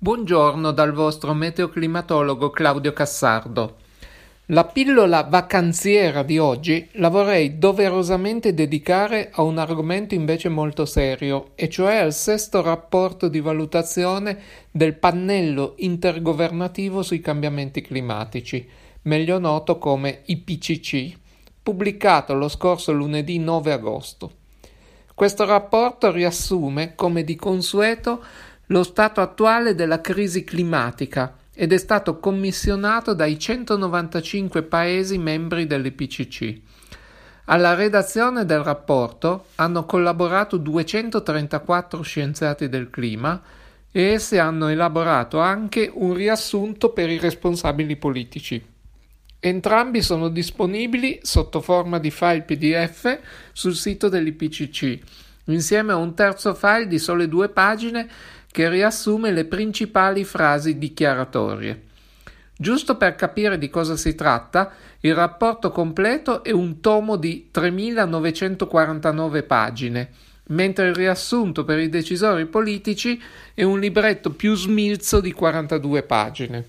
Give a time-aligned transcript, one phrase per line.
[0.00, 3.78] Buongiorno dal vostro meteoclimatologo Claudio Cassardo.
[4.46, 11.50] La pillola vacanziera di oggi la vorrei doverosamente dedicare a un argomento invece molto serio,
[11.56, 14.38] e cioè al sesto rapporto di valutazione
[14.70, 18.68] del pannello intergovernativo sui cambiamenti climatici,
[19.02, 21.18] meglio noto come IPCC,
[21.60, 24.32] pubblicato lo scorso lunedì 9 agosto.
[25.12, 28.22] Questo rapporto riassume, come di consueto,
[28.68, 36.60] lo stato attuale della crisi climatica ed è stato commissionato dai 195 Paesi membri dell'IPCC.
[37.46, 43.40] Alla redazione del rapporto hanno collaborato 234 scienziati del clima
[43.90, 48.62] e essi hanno elaborato anche un riassunto per i responsabili politici.
[49.40, 53.18] Entrambi sono disponibili sotto forma di file PDF
[53.52, 54.98] sul sito dell'IPCC,
[55.44, 58.08] insieme a un terzo file di sole due pagine
[58.50, 61.82] che riassume le principali frasi dichiaratorie.
[62.56, 69.44] Giusto per capire di cosa si tratta, il rapporto completo è un tomo di 3949
[69.44, 70.10] pagine,
[70.48, 73.20] mentre il riassunto per i decisori politici
[73.54, 76.64] è un libretto più smilzo di 42 pagine.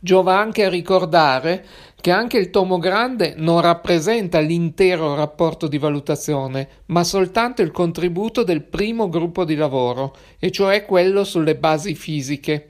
[0.00, 1.64] Giova anche a ricordare
[2.00, 8.44] che anche il tomo grande non rappresenta l'intero rapporto di valutazione, ma soltanto il contributo
[8.44, 12.68] del primo gruppo di lavoro, e cioè quello sulle basi fisiche.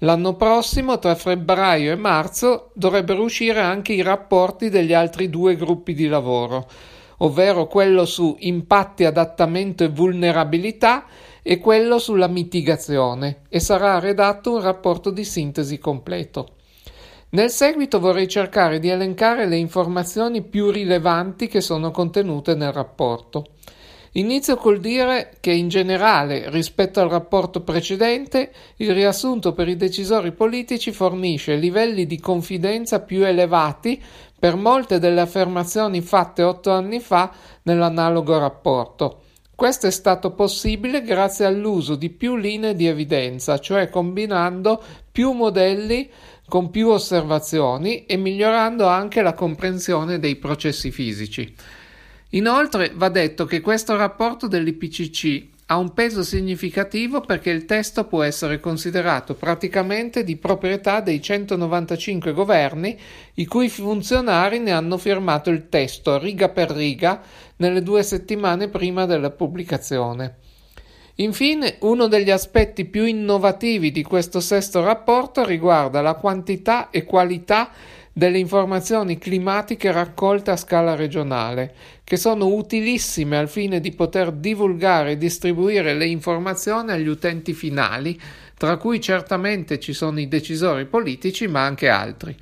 [0.00, 5.94] L'anno prossimo, tra febbraio e marzo, dovrebbero uscire anche i rapporti degli altri due gruppi
[5.94, 6.68] di lavoro,
[7.18, 11.06] ovvero quello su impatti, adattamento e vulnerabilità
[11.40, 16.56] e quello sulla mitigazione, e sarà redatto un rapporto di sintesi completo.
[17.30, 23.46] Nel seguito vorrei cercare di elencare le informazioni più rilevanti che sono contenute nel rapporto.
[24.12, 30.32] Inizio col dire che in generale, rispetto al rapporto precedente, il riassunto per i decisori
[30.32, 34.02] politici fornisce livelli di confidenza più elevati
[34.38, 37.30] per molte delle affermazioni fatte otto anni fa
[37.64, 39.20] nell'analogo rapporto.
[39.54, 44.82] Questo è stato possibile grazie all'uso di più linee di evidenza, cioè combinando
[45.16, 46.10] più modelli
[46.46, 51.54] con più osservazioni e migliorando anche la comprensione dei processi fisici.
[52.32, 58.24] Inoltre va detto che questo rapporto dell'IPCC ha un peso significativo perché il testo può
[58.24, 62.94] essere considerato praticamente di proprietà dei 195 governi
[63.36, 67.22] i cui funzionari ne hanno firmato il testo riga per riga
[67.56, 70.40] nelle due settimane prima della pubblicazione.
[71.18, 77.70] Infine, uno degli aspetti più innovativi di questo sesto rapporto riguarda la quantità e qualità
[78.12, 85.12] delle informazioni climatiche raccolte a scala regionale, che sono utilissime al fine di poter divulgare
[85.12, 88.18] e distribuire le informazioni agli utenti finali,
[88.54, 92.36] tra cui certamente ci sono i decisori politici, ma anche altri.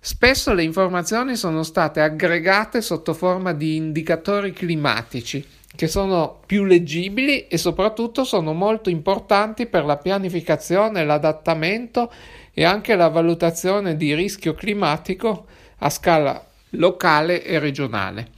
[0.00, 7.46] Spesso le informazioni sono state aggregate sotto forma di indicatori climatici, che sono più leggibili
[7.46, 12.10] e soprattutto sono molto importanti per la pianificazione, l'adattamento
[12.52, 15.46] e anche la valutazione di rischio climatico
[15.78, 18.30] a scala locale e regionale.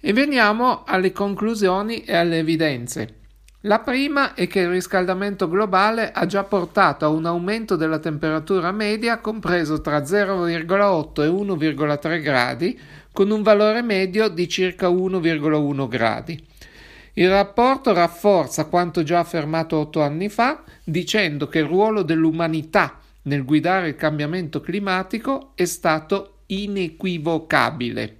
[0.00, 3.19] E veniamo alle conclusioni e alle evidenze.
[3.64, 8.72] La prima è che il riscaldamento globale ha già portato a un aumento della temperatura
[8.72, 12.80] media compreso tra 0,8 e 1,3 gradi,
[13.12, 16.42] con un valore medio di circa 1,1 gradi.
[17.14, 23.44] Il rapporto rafforza quanto già affermato otto anni fa, dicendo che il ruolo dell'umanità nel
[23.44, 28.16] guidare il cambiamento climatico è stato inequivocabile.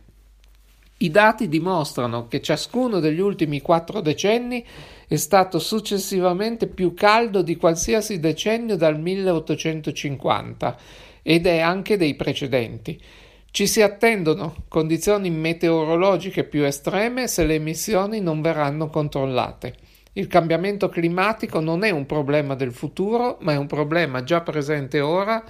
[0.99, 4.63] I dati dimostrano che ciascuno degli ultimi quattro decenni
[5.11, 10.77] è stato successivamente più caldo di qualsiasi decennio dal 1850
[11.23, 12.97] ed è anche dei precedenti.
[13.51, 19.75] Ci si attendono condizioni meteorologiche più estreme se le emissioni non verranno controllate.
[20.13, 25.01] Il cambiamento climatico non è un problema del futuro, ma è un problema già presente
[25.01, 25.43] ora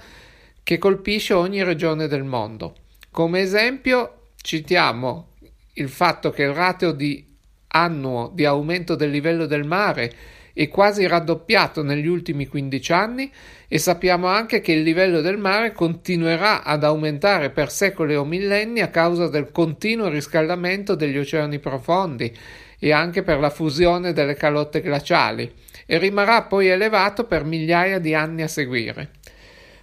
[0.63, 2.77] che colpisce ogni regione del mondo.
[3.11, 5.27] Come esempio citiamo
[5.73, 7.29] il fatto che il ratio di
[7.71, 10.11] annuo di aumento del livello del mare
[10.53, 13.31] è quasi raddoppiato negli ultimi 15 anni
[13.67, 18.81] e sappiamo anche che il livello del mare continuerà ad aumentare per secoli o millenni
[18.81, 22.35] a causa del continuo riscaldamento degli oceani profondi
[22.77, 25.49] e anche per la fusione delle calotte glaciali
[25.85, 29.11] e rimarrà poi elevato per migliaia di anni a seguire.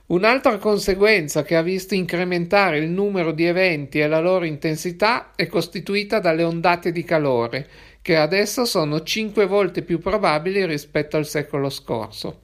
[0.08, 5.46] Un'altra conseguenza che ha visto incrementare il numero di eventi e la loro intensità è
[5.46, 7.69] costituita dalle ondate di calore,
[8.00, 12.40] che adesso sono cinque volte più probabili rispetto al secolo scorso.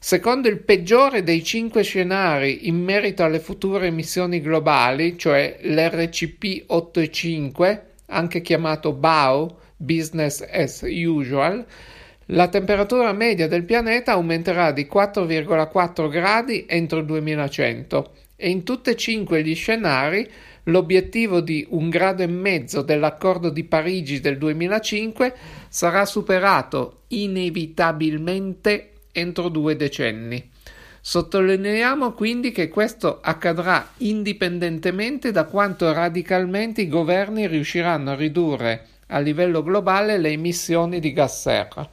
[0.00, 7.80] Secondo il peggiore dei cinque scenari in merito alle future emissioni globali, cioè l'RCP 8,5,
[8.06, 11.64] anche chiamato BAO, Business as Usual,
[12.32, 18.90] la temperatura media del pianeta aumenterà di 4,4 gradi entro il 2100 e in tutti
[18.90, 20.28] e cinque gli scenari
[20.64, 25.34] l'obiettivo di un grado e mezzo dell'accordo di Parigi del 2005
[25.68, 30.48] sarà superato inevitabilmente entro due decenni.
[31.00, 39.18] Sottolineiamo quindi che questo accadrà indipendentemente da quanto radicalmente i governi riusciranno a ridurre a
[39.18, 41.88] livello globale le emissioni di gas serra.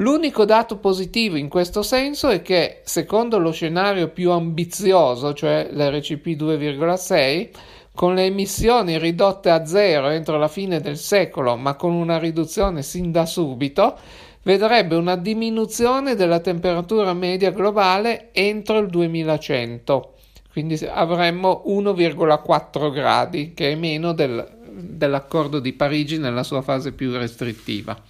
[0.00, 6.40] L'unico dato positivo in questo senso è che, secondo lo scenario più ambizioso, cioè l'RCP
[6.40, 7.48] 2,6,
[7.96, 12.82] con le emissioni ridotte a zero entro la fine del secolo, ma con una riduzione
[12.82, 13.98] sin da subito,
[14.44, 20.14] vedrebbe una diminuzione della temperatura media globale entro il 2100.
[20.52, 27.10] Quindi avremmo 1,4 gradi, che è meno del, dell'accordo di Parigi nella sua fase più
[27.16, 28.00] restrittiva.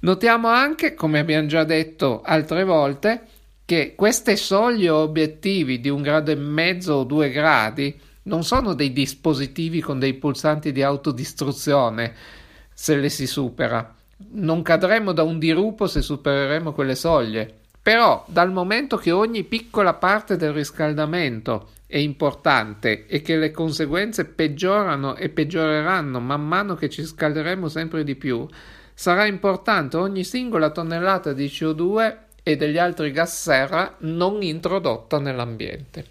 [0.00, 3.22] Notiamo anche, come abbiamo già detto altre volte,
[3.64, 8.92] che queste soglie obiettivi di un grado e mezzo o due gradi non sono dei
[8.92, 12.14] dispositivi con dei pulsanti di autodistruzione
[12.72, 13.94] se le si supera.
[14.30, 17.52] Non cadremo da un dirupo se supereremo quelle soglie.
[17.82, 24.26] Però, dal momento che ogni piccola parte del riscaldamento è importante e che le conseguenze
[24.26, 28.46] peggiorano e peggioreranno man mano che ci scalderemo sempre di più,
[28.98, 36.04] sarà importante ogni singola tonnellata di CO2 e degli altri gas serra non introdotta nell'ambiente.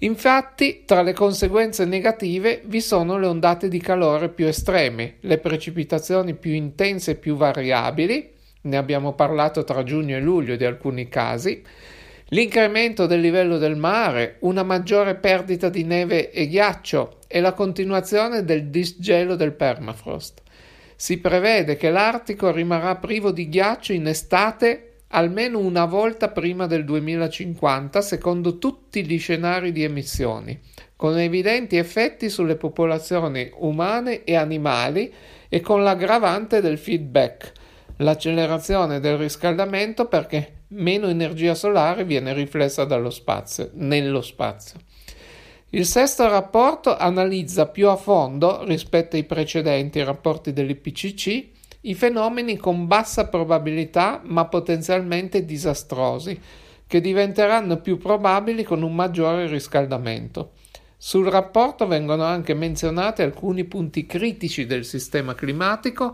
[0.00, 6.34] Infatti, tra le conseguenze negative vi sono le ondate di calore più estreme, le precipitazioni
[6.34, 8.30] più intense e più variabili,
[8.60, 11.62] ne abbiamo parlato tra giugno e luglio di alcuni casi,
[12.26, 18.44] l'incremento del livello del mare, una maggiore perdita di neve e ghiaccio e la continuazione
[18.44, 20.42] del disgelo del permafrost.
[21.00, 26.84] Si prevede che l'Artico rimarrà privo di ghiaccio in estate almeno una volta prima del
[26.84, 30.60] 2050, secondo tutti gli scenari di emissioni,
[30.96, 35.10] con evidenti effetti sulle popolazioni umane e animali
[35.48, 37.52] e con l'aggravante del feedback,
[37.96, 44.78] l'accelerazione del riscaldamento perché meno energia solare viene riflessa dallo spazio, nello spazio.
[45.72, 51.48] Il sesto rapporto analizza più a fondo, rispetto ai precedenti rapporti dell'IPCC,
[51.82, 56.40] i fenomeni con bassa probabilità ma potenzialmente disastrosi,
[56.88, 60.54] che diventeranno più probabili con un maggiore riscaldamento.
[60.96, 66.12] Sul rapporto vengono anche menzionati alcuni punti critici del sistema climatico,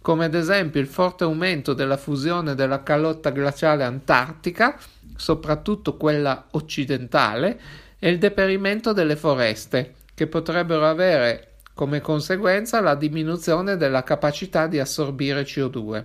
[0.00, 4.78] come ad esempio il forte aumento della fusione della calotta glaciale antartica,
[5.14, 7.60] soprattutto quella occidentale,
[7.98, 14.78] e il deperimento delle foreste, che potrebbero avere come conseguenza la diminuzione della capacità di
[14.78, 16.04] assorbire CO2.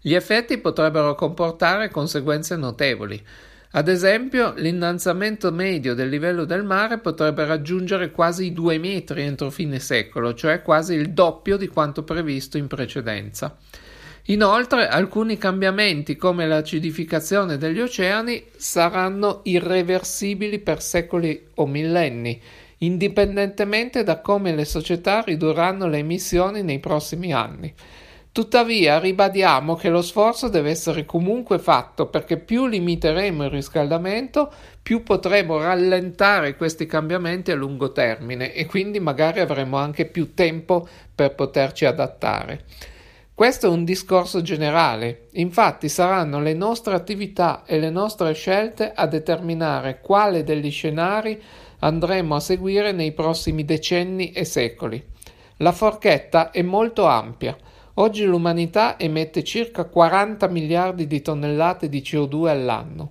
[0.00, 3.24] Gli effetti potrebbero comportare conseguenze notevoli.
[3.74, 9.48] Ad esempio, l'innalzamento medio del livello del mare potrebbe raggiungere quasi i due metri entro
[9.48, 13.56] fine secolo, cioè quasi il doppio di quanto previsto in precedenza.
[14.26, 22.40] Inoltre, alcuni cambiamenti come l'acidificazione degli oceani saranno irreversibili per secoli o millenni,
[22.78, 27.74] indipendentemente da come le società ridurranno le emissioni nei prossimi anni.
[28.30, 34.50] Tuttavia ribadiamo che lo sforzo deve essere comunque fatto perché più limiteremo il riscaldamento,
[34.80, 40.88] più potremo rallentare questi cambiamenti a lungo termine e quindi magari avremo anche più tempo
[41.12, 42.64] per poterci adattare.
[43.42, 49.08] Questo è un discorso generale, infatti saranno le nostre attività e le nostre scelte a
[49.08, 51.42] determinare quale degli scenari
[51.80, 55.04] andremo a seguire nei prossimi decenni e secoli.
[55.56, 57.56] La forchetta è molto ampia.
[57.94, 63.10] Oggi l'umanità emette circa 40 miliardi di tonnellate di CO2 all'anno.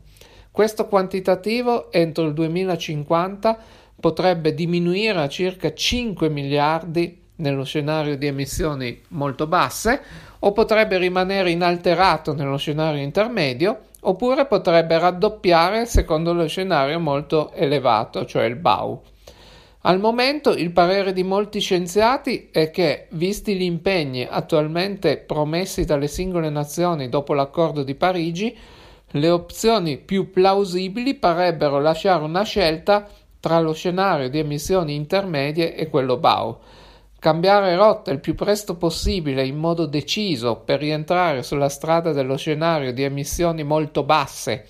[0.50, 3.58] Questo quantitativo entro il 2050
[4.00, 10.02] potrebbe diminuire a circa 5 miliardi nello scenario di emissioni molto basse,
[10.40, 18.26] o potrebbe rimanere inalterato nello scenario intermedio, oppure potrebbe raddoppiare secondo lo scenario molto elevato,
[18.26, 19.02] cioè il BAU.
[19.84, 26.08] Al momento il parere di molti scienziati è che, visti gli impegni attualmente promessi dalle
[26.08, 28.56] singole nazioni dopo l'accordo di Parigi,
[29.14, 33.08] le opzioni più plausibili parebbero lasciare una scelta
[33.40, 36.58] tra lo scenario di emissioni intermedie e quello BAU
[37.22, 42.92] cambiare rotta il più presto possibile in modo deciso per rientrare sulla strada dello scenario
[42.94, 44.66] di emissioni molto basse,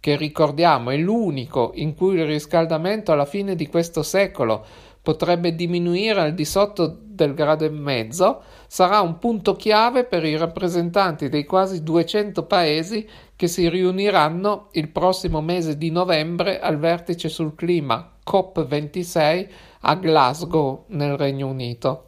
[0.00, 4.66] che ricordiamo è l'unico in cui il riscaldamento alla fine di questo secolo
[5.00, 10.36] potrebbe diminuire al di sotto del grado e mezzo, sarà un punto chiave per i
[10.36, 17.30] rappresentanti dei quasi 200 paesi che si riuniranno il prossimo mese di novembre al vertice
[17.30, 19.48] sul clima COP26
[19.80, 22.04] a Glasgow nel Regno Unito.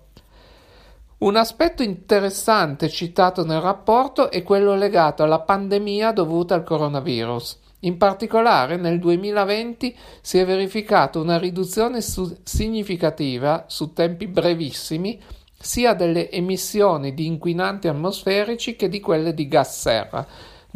[1.18, 7.58] Un aspetto interessante citato nel rapporto è quello legato alla pandemia dovuta al coronavirus.
[7.80, 15.18] In particolare nel 2020 si è verificata una riduzione su- significativa su tempi brevissimi
[15.58, 20.26] sia delle emissioni di inquinanti atmosferici che di quelle di gas serra,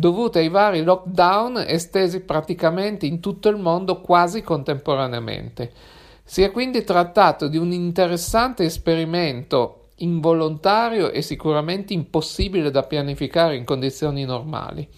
[0.00, 5.71] dovute ai vari lockdown estesi praticamente in tutto il mondo quasi contemporaneamente.
[6.25, 13.64] Si è quindi trattato di un interessante esperimento involontario e sicuramente impossibile da pianificare in
[13.64, 14.88] condizioni normali.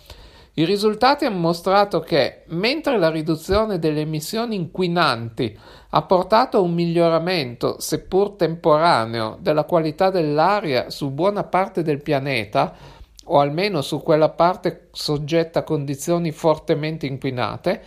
[0.55, 6.75] I risultati hanno mostrato che, mentre la riduzione delle emissioni inquinanti ha portato a un
[6.75, 13.01] miglioramento, seppur temporaneo, della qualità dell'aria su buona parte del pianeta,
[13.33, 17.83] o almeno su quella parte soggetta a condizioni fortemente inquinate,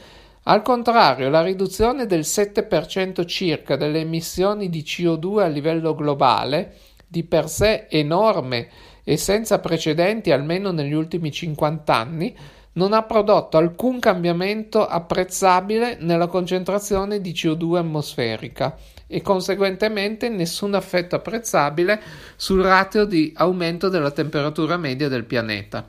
[0.48, 6.76] al contrario, la riduzione del 7% circa delle emissioni di CO2 a livello globale
[7.08, 8.70] di per sé enorme
[9.04, 12.36] e senza precedenti almeno negli ultimi 50 anni,
[12.74, 18.76] non ha prodotto alcun cambiamento apprezzabile nella concentrazione di CO2 atmosferica
[19.08, 22.02] e conseguentemente nessun effetto apprezzabile
[22.36, 25.86] sul ratio di aumento della temperatura media del pianeta.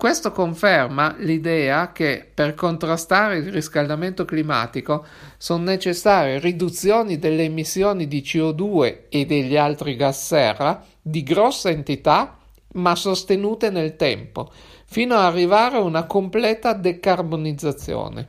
[0.00, 5.04] Questo conferma l'idea che per contrastare il riscaldamento climatico
[5.36, 12.38] sono necessarie riduzioni delle emissioni di CO2 e degli altri gas serra di grossa entità
[12.72, 14.50] ma sostenute nel tempo,
[14.86, 18.28] fino ad arrivare a una completa decarbonizzazione.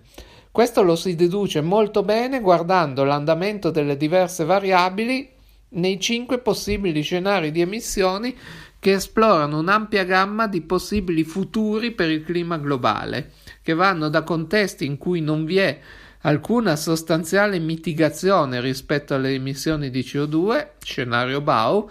[0.51, 5.29] Questo lo si deduce molto bene guardando l'andamento delle diverse variabili
[5.69, 8.35] nei cinque possibili scenari di emissioni
[8.77, 13.31] che esplorano un'ampia gamma di possibili futuri per il clima globale,
[13.61, 15.79] che vanno da contesti in cui non vi è
[16.23, 21.89] alcuna sostanziale mitigazione rispetto alle emissioni di CO2, scenario BAU,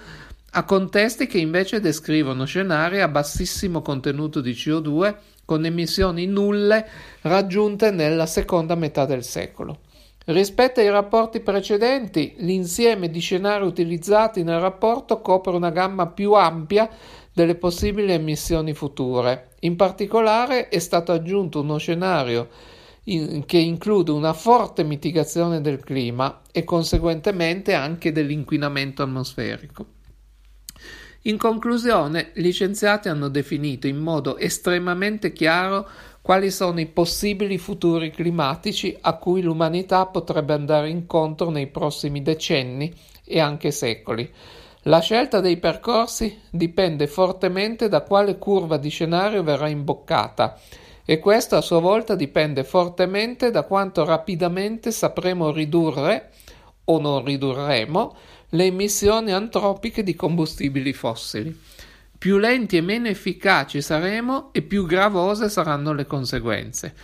[0.50, 5.14] a contesti che invece descrivono scenari a bassissimo contenuto di CO2
[5.50, 6.86] con emissioni nulle
[7.22, 9.80] raggiunte nella seconda metà del secolo.
[10.26, 16.88] Rispetto ai rapporti precedenti, l'insieme di scenari utilizzati nel rapporto copre una gamma più ampia
[17.32, 19.48] delle possibili emissioni future.
[19.62, 22.46] In particolare è stato aggiunto uno scenario
[23.06, 29.98] in, che include una forte mitigazione del clima e conseguentemente anche dell'inquinamento atmosferico.
[31.24, 35.86] In conclusione, gli scienziati hanno definito in modo estremamente chiaro
[36.22, 42.90] quali sono i possibili futuri climatici a cui l'umanità potrebbe andare incontro nei prossimi decenni
[43.22, 44.30] e anche secoli.
[44.84, 50.58] La scelta dei percorsi dipende fortemente da quale curva di scenario verrà imboccata
[51.04, 56.30] e questo a sua volta dipende fortemente da quanto rapidamente sapremo ridurre
[56.84, 58.16] o non ridurremo
[58.52, 61.56] le emissioni antropiche di combustibili fossili.
[62.18, 66.94] Più lenti e meno efficaci saremo e più gravose saranno le conseguenze.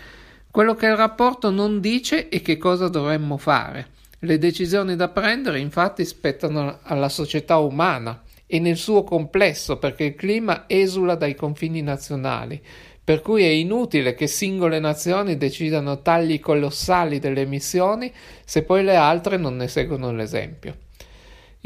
[0.51, 3.91] Quello che il rapporto non dice è che cosa dovremmo fare.
[4.21, 10.15] Le decisioni da prendere infatti spettano alla società umana e nel suo complesso perché il
[10.17, 12.61] clima esula dai confini nazionali,
[13.05, 18.13] per cui è inutile che singole nazioni decidano tagli colossali delle emissioni
[18.45, 20.79] se poi le altre non ne seguono l'esempio.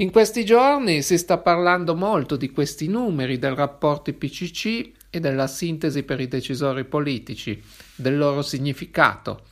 [0.00, 5.46] In questi giorni si sta parlando molto di questi numeri, del rapporto IPCC e della
[5.46, 7.62] sintesi per i decisori politici,
[7.96, 9.42] del loro significato.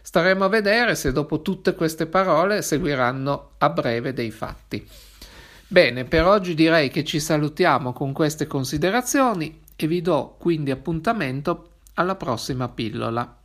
[0.00, 4.88] Staremo a vedere se dopo tutte queste parole seguiranno a breve dei fatti.
[5.66, 11.72] Bene, per oggi direi che ci salutiamo con queste considerazioni e vi do quindi appuntamento
[11.94, 13.39] alla prossima pillola.